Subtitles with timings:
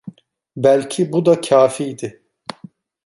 [0.55, 2.21] Belki bu da kâfiydi.